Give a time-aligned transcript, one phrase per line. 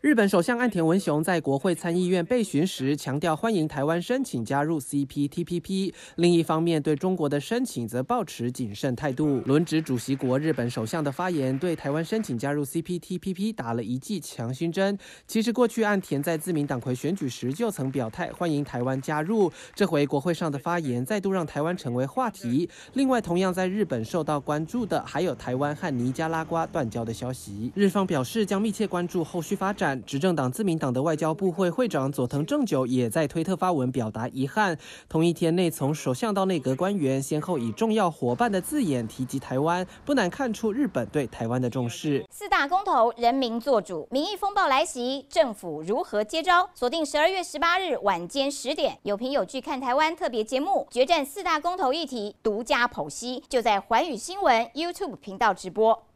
[0.00, 5.92] 日本首相岸田文雄在国会参议院备询时强调，欢迎台湾申请加入 CPTPP。
[6.14, 9.40] 另一方面，对中国的申请则抱持谨慎态度。
[9.40, 14.96] 轮值主席国日本首相的发言，对台湾申请加入 CPTPP 打了一剂强心针。
[15.26, 22.70] 其实，过去岸田在自民党魁选举时就曾表态欢迎台湾加入，这回国会上的发言再度让台湾成为话题。
[22.92, 27.72] 另外，同样在日本受到关注的，还有台湾和尼加拉瓜断交的消息。
[27.74, 29.87] 日方表示将密切关注后续发展。
[29.96, 34.78] 执政党自民党的外交部会会长佐藤正久也在推特发文表达遗憾。
[35.08, 42.24] 同一天内，从首相到内阁官员先后以重要伙伴的字眼提及台湾，不难看出日本对台湾的重视。
[42.30, 46.68] 四大公投，人民做主，民意风暴来袭，政府如何接招？
[46.74, 56.07] 锁定十二月十八日晚间十点，有凭有据看台湾特别节目《决战四大公投议题》，独家剖析，就在环宇新闻 YouTube 频道直播。